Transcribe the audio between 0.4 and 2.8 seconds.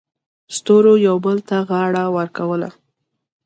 ستورو یو بل ته غاړه ورکوله.